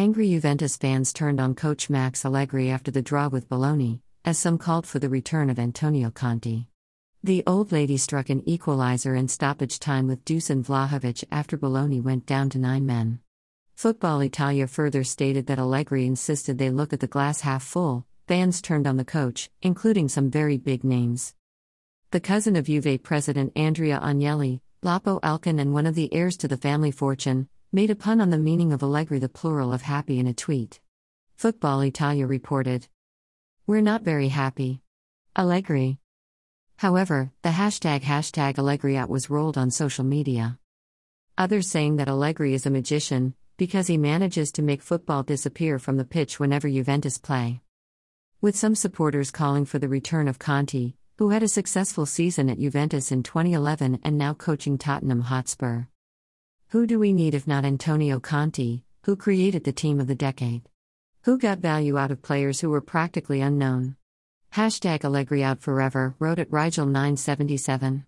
[0.00, 4.56] Angry Juventus fans turned on coach Max Allegri after the draw with Bologna, as some
[4.56, 6.64] called for the return of Antonio Conte.
[7.22, 12.24] The old lady struck an equalizer in stoppage time with Dusan Vlahovic after Bologna went
[12.24, 13.20] down to nine men.
[13.74, 18.06] Football Italia further stated that Allegri insisted they look at the glass half full.
[18.26, 21.34] Fans turned on the coach, including some very big names.
[22.10, 26.48] The cousin of Juve president Andrea Agnelli, Lapo Elkann, and one of the heirs to
[26.48, 30.18] the family fortune, made a pun on the meaning of Allegri, the plural of happy,
[30.18, 30.80] in a tweet.
[31.36, 32.88] Football Italia reported,
[33.64, 34.82] We're not very happy.
[35.36, 35.98] Allegri.
[36.78, 40.58] However, the hashtag hashtag Allegriat was rolled on social media.
[41.38, 45.96] Others saying that Allegri is a magician, because he manages to make football disappear from
[45.96, 47.60] the pitch whenever Juventus play.
[48.40, 52.58] With some supporters calling for the return of Conte, who had a successful season at
[52.58, 55.84] Juventus in 2011 and now coaching Tottenham Hotspur.
[56.70, 60.68] Who do we need if not Antonio Conte, who created the team of the decade?
[61.22, 63.96] Who got value out of players who were practically unknown?
[64.54, 68.04] Hashtag Allegri out forever, wrote at Rigel 977.